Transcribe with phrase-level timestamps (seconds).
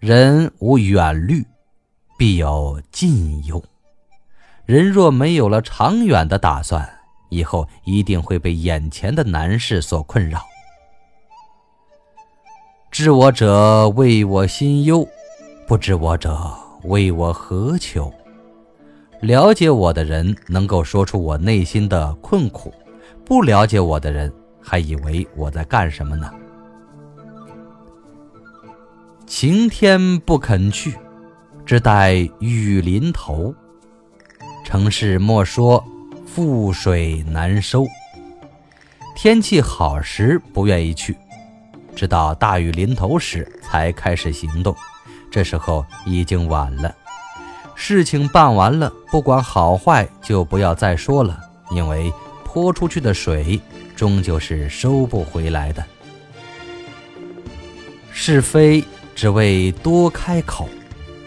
[0.00, 1.44] 人无远虑，
[2.16, 3.62] 必有近忧。
[4.64, 6.88] 人若没有了长远的打算，
[7.28, 10.40] 以后一定会被眼前的难事所困扰。
[12.90, 15.06] 知我者为我心忧，
[15.68, 16.34] 不知我者
[16.84, 18.10] 为我何求？
[19.20, 22.72] 了解我的人能够说出我内心的困苦，
[23.22, 24.32] 不了解我的人
[24.62, 26.32] 还以为我在干什么呢？
[29.30, 30.92] 晴天不肯去，
[31.64, 33.54] 只待雨淋头。
[34.64, 35.82] 城市莫说
[36.26, 37.86] 覆水难收。
[39.14, 41.16] 天气好时不愿意去，
[41.94, 44.74] 直到大雨临头时才开始行动，
[45.30, 46.92] 这时候已经晚了。
[47.76, 52.12] 事情办完了，不管好坏，就不要再说了，因为
[52.44, 53.60] 泼出去的水
[53.94, 55.84] 终究是收不回来的。
[58.12, 58.84] 是非
[59.20, 60.66] 只为多开口，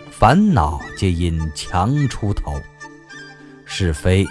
[0.10, 2.60] 烦恼皆因强出头。
[3.66, 4.26] 是非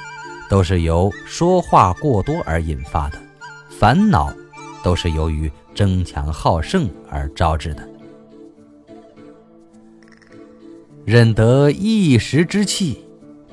[0.50, 3.22] 都是由说话过多而引发的，
[3.70, 4.34] 烦恼
[4.82, 7.88] 都是由于争强好胜而招致的。
[11.04, 13.04] 忍得一时之气，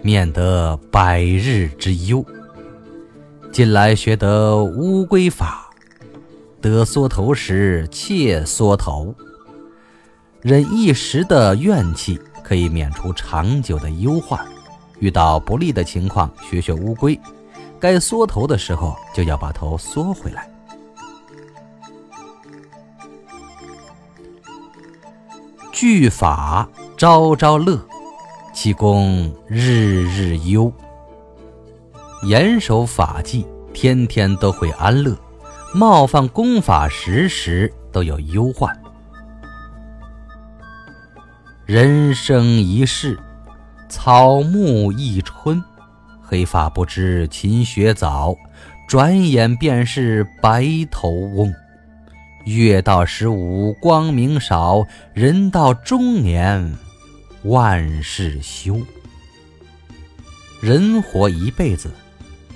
[0.01, 2.25] 免得百日之忧。
[3.51, 5.69] 近来学得乌龟法，
[6.59, 9.13] 得缩头时切缩头。
[10.41, 14.39] 忍一时的怨气，可以免除长久的忧患。
[14.99, 17.19] 遇到不利的情况，学学乌龟，
[17.79, 20.49] 该缩头的时候就要把头缩回来。
[25.73, 27.77] 句法朝朝乐，
[28.53, 30.71] 气功日日忧。
[32.23, 35.13] 严守法纪，天天都会安乐；
[35.73, 38.78] 冒犯功法，时时都有忧患。
[41.69, 43.19] 人生一世，
[43.87, 45.63] 草木一春。
[46.19, 48.35] 黑发不知勤学早，
[48.87, 51.53] 转眼便是白头翁。
[52.45, 54.83] 月到十五光明少，
[55.13, 56.75] 人到中年
[57.43, 58.81] 万事休。
[60.59, 61.91] 人活一辈子，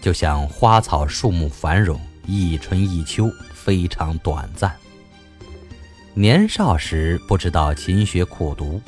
[0.01, 4.73] 就像花草树木繁荣，一春一秋，非常短暂。
[6.15, 8.81] 年少时不知道勤学苦读，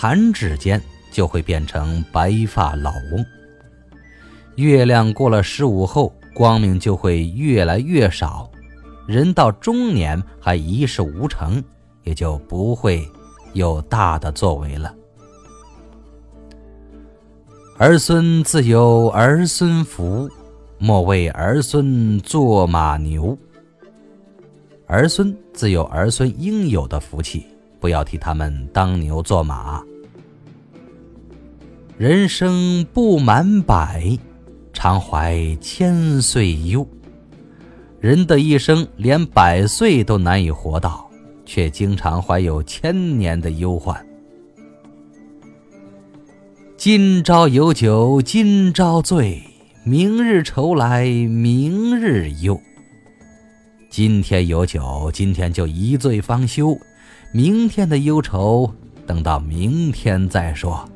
[0.00, 3.26] 弹指间就会变成白发老翁。
[4.54, 8.48] 月亮过了十五后，光明就会越来越少。
[9.08, 11.60] 人到中年还一事无成，
[12.04, 13.04] 也就不会
[13.54, 14.94] 有大的作为了。
[17.76, 20.30] 儿孙自有儿孙福，
[20.78, 23.36] 莫为儿孙做马牛。
[24.86, 27.44] 儿孙自有儿孙应有的福气，
[27.80, 29.82] 不要替他们当牛做马。
[31.96, 34.16] 人生不满百，
[34.72, 36.86] 常怀千岁忧。
[38.00, 41.10] 人的一生连百岁都难以活到，
[41.44, 44.06] 却经常怀有千年的忧患。
[46.76, 49.42] 今朝有酒今朝醉，
[49.82, 52.60] 明日愁来明日忧。
[53.90, 56.78] 今天有酒今天就一醉方休，
[57.32, 58.72] 明天的忧愁
[59.06, 60.88] 等到明天再说。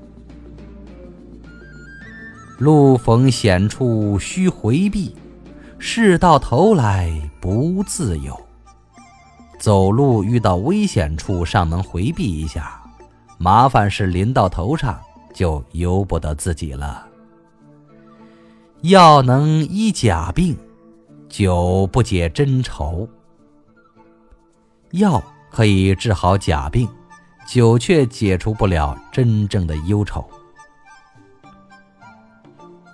[2.58, 5.14] 路逢险处须回避。
[5.84, 8.40] 事到头来不自由。
[9.58, 12.80] 走路遇到危险处尚能回避一下，
[13.36, 15.00] 麻烦事临到头上
[15.34, 17.04] 就由不得自己了。
[18.82, 20.56] 药能医假病，
[21.28, 23.08] 酒不解真愁。
[24.92, 25.20] 药
[25.52, 26.88] 可以治好假病，
[27.46, 30.28] 酒却解除不了真正的忧愁。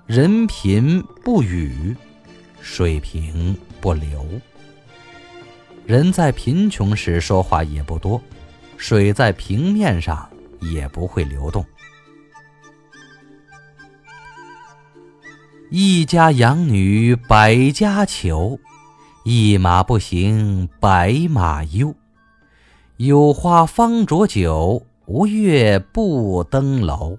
[0.07, 1.97] 人贫不语。
[2.61, 4.27] 水平不流，
[5.87, 8.21] 人在贫穷时说话也不多，
[8.77, 10.29] 水在平面上
[10.61, 11.65] 也不会流动。
[15.71, 18.59] 一家养女百家求，
[19.25, 21.95] 一马不行百马忧。
[22.99, 27.17] 有花方酌酒，无月不登楼。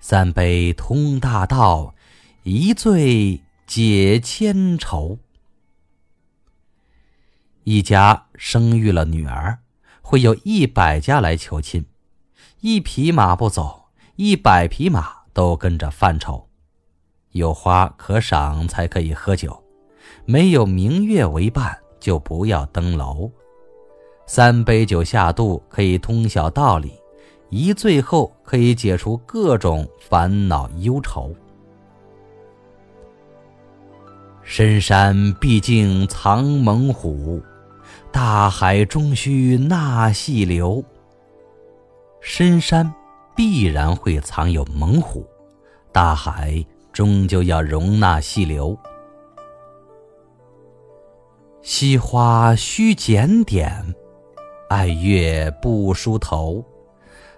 [0.00, 1.94] 三杯通大道，
[2.42, 3.40] 一醉。
[3.64, 5.16] 解千愁。
[7.64, 9.60] 一家生育了女儿，
[10.02, 11.86] 会有一百家来求亲，
[12.60, 13.84] 一匹马不走，
[14.16, 16.46] 一百匹马都跟着犯愁。
[17.30, 19.64] 有花可赏才可以喝酒，
[20.26, 23.32] 没有明月为伴就不要登楼。
[24.26, 26.92] 三杯酒下肚可以通晓道理，
[27.50, 31.34] 一醉后可以解除各种烦恼忧愁。
[34.42, 37.42] 深山毕竟藏猛虎，
[38.10, 40.82] 大海终须纳细流。
[42.20, 42.92] 深山
[43.36, 45.26] 必然会藏有猛虎，
[45.92, 48.76] 大海终究要容纳细流。
[51.62, 53.94] 惜花须检点，
[54.72, 56.64] 爱月不梳头。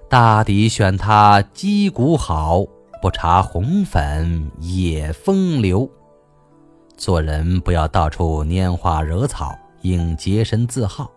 [0.09, 2.61] 大抵选他肌骨好，
[3.03, 5.91] 不搽红粉也风流。
[6.97, 9.53] 做人不要到处拈花惹草，
[9.83, 11.11] 应洁身自好。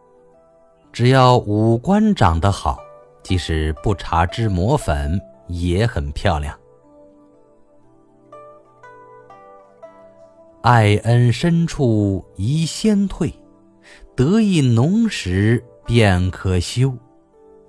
[0.91, 2.79] 只要五官长得好，
[3.21, 6.57] 即使不搽脂抹粉也很漂亮。
[10.63, 13.31] 爱恩深处宜先退，
[14.15, 16.93] 得意浓时便可休。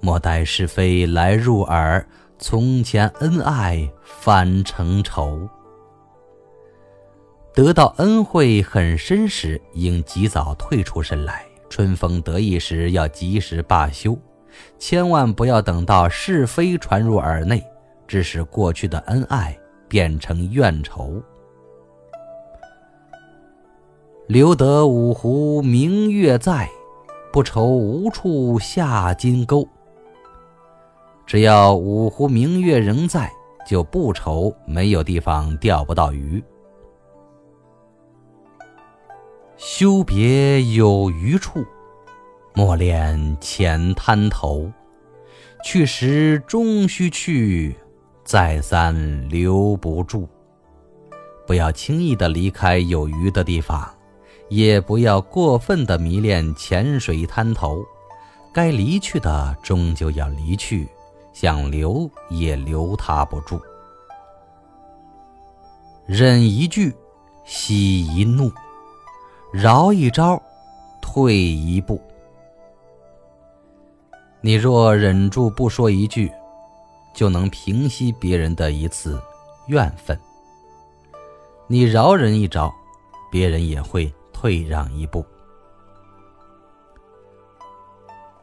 [0.00, 2.06] 莫待是非来入耳，
[2.38, 5.48] 从前恩爱反成仇。
[7.54, 11.34] 得到恩惠很深时，应及早退出身来；
[11.70, 14.16] 春风得意时，要及时罢休。
[14.78, 17.64] 千万不要等到是非传入耳内，
[18.06, 19.56] 致使过去的恩爱
[19.88, 21.22] 变成怨仇。
[24.26, 26.68] 留得五湖明月在，
[27.32, 29.66] 不愁无处下金钩。
[31.26, 33.30] 只要五湖明月仍在，
[33.66, 36.42] 就不愁没有地方钓不到鱼。
[39.56, 41.64] 休别有余处，
[42.54, 44.70] 莫恋浅滩头。
[45.64, 47.76] 去时终须去，
[48.22, 50.28] 再三留不住。
[51.46, 53.92] 不要轻易的离开有鱼的地方，
[54.48, 57.84] 也不要过分的迷恋浅水滩头。
[58.52, 60.88] 该离去的终究要离去，
[61.32, 63.60] 想留也留他不住。
[66.06, 66.94] 忍一句，
[67.44, 68.50] 息一怒。
[69.52, 70.40] 饶一招，
[71.00, 72.00] 退一步。
[74.40, 76.32] 你若忍住不说一句，
[77.14, 79.20] 就能平息别人的一次
[79.68, 80.16] 怨愤；
[81.66, 82.72] 你饶人一招，
[83.30, 85.26] 别人也会退让一步。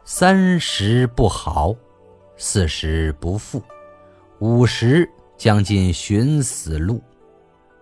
[0.04, 1.74] 三十不豪，
[2.36, 3.64] 四十不富，
[4.40, 7.02] 五十将近寻死路，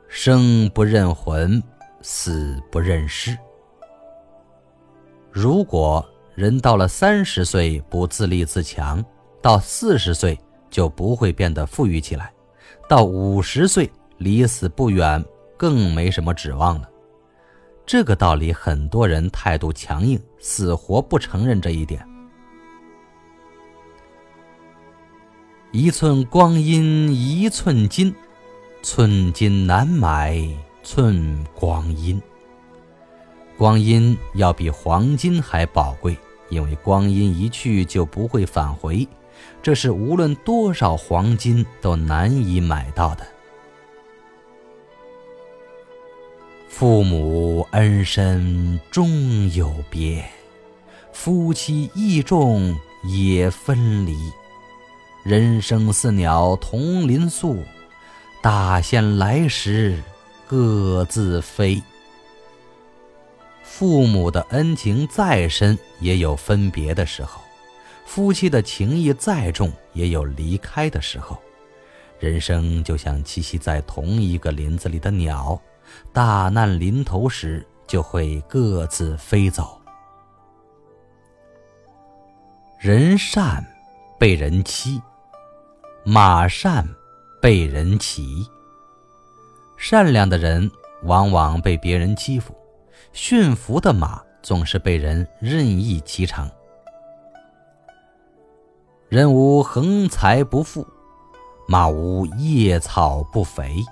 [0.07, 1.61] 生不认魂。
[2.05, 3.35] 死不认尸。
[5.31, 6.05] 如果
[6.35, 9.03] 人到了三十岁不自立自强，
[9.41, 10.37] 到四十岁
[10.69, 12.31] 就不会变得富裕起来，
[12.89, 15.23] 到五十岁离死不远，
[15.57, 16.89] 更没什么指望了。
[17.85, 22.05] 这个道理很多人态度强硬，死活不承认这一点。
[25.71, 28.13] 一寸光阴一寸金，
[28.81, 30.37] 寸金难买。
[30.85, 32.21] 寸光阴，
[33.57, 36.17] 光阴要比黄金还宝贵，
[36.49, 39.07] 因为光阴一去就不会返回，
[39.61, 43.25] 这是无论多少黄金都难以买到的。
[46.83, 50.21] 父母恩深终有别，
[51.13, 54.17] 夫妻义重也分离。
[55.23, 57.63] 人生似鸟同林宿，
[58.41, 60.03] 大限来时。
[60.45, 61.81] 各自飞。
[63.63, 67.39] 父母的恩情再深，也有分别的时候；
[68.05, 71.41] 夫妻的情谊再重，也有离开的时候。
[72.19, 75.57] 人生就像栖息在同一个林子里的鸟，
[76.11, 79.79] 大难临头时就会各自飞走。
[82.79, 83.65] 人善
[84.19, 85.01] 被人欺，
[86.03, 86.87] 马善
[87.41, 88.45] 被人骑。
[89.77, 90.69] 善良的人
[91.03, 92.55] 往往被别人欺负，
[93.11, 96.49] 驯服的马总是被人任意骑乘。
[99.09, 100.87] 人无横财不富，
[101.67, 103.83] 马无夜草不肥。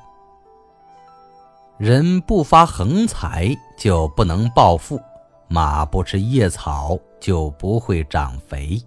[1.81, 5.01] 人不发横财就不能暴富，
[5.47, 8.79] 马不吃夜草就不会长肥。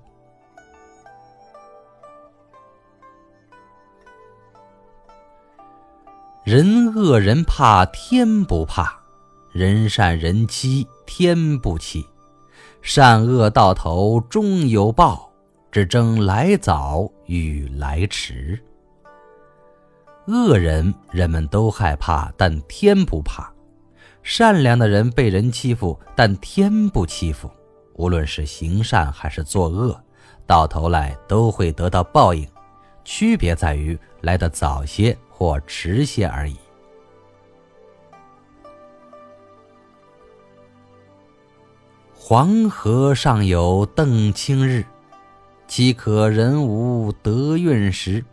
[6.44, 8.96] 人恶人怕天不怕，
[9.50, 12.06] 人善人欺天不欺。
[12.80, 15.32] 善恶到头终有报，
[15.72, 18.62] 只争来早与来迟。
[20.26, 23.52] 恶人人们都害怕，但天不怕；
[24.22, 27.50] 善良的人被人欺负，但天不欺负。
[27.94, 30.00] 无论是行善还是作恶，
[30.46, 32.48] 到头来都会得到报应，
[33.04, 36.56] 区别在于来得早些或迟些而已。
[42.14, 44.82] 黄河上有邓青日，
[45.68, 48.24] 岂可人无得运时？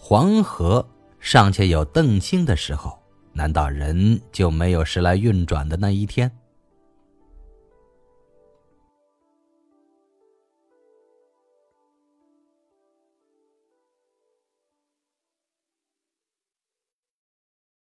[0.00, 0.88] 黄河
[1.18, 2.96] 尚且有邓清的时候，
[3.32, 6.30] 难道人就没有时来运转的那一天？